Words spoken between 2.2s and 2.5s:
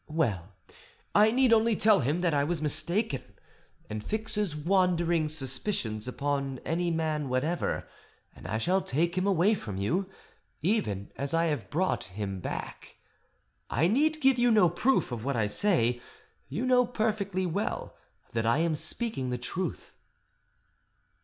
that I